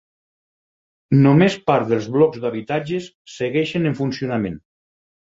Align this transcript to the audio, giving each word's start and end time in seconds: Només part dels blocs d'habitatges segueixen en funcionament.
Només 1.25 1.57
part 1.67 1.91
dels 1.91 2.07
blocs 2.15 2.41
d'habitatges 2.45 3.09
segueixen 3.33 3.85
en 3.91 3.99
funcionament. 4.01 4.57